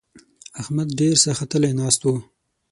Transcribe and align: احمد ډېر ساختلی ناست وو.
احمد 0.61 0.87
ډېر 0.99 1.13
ساختلی 1.25 1.71
ناست 1.79 2.01
وو. 2.05 2.15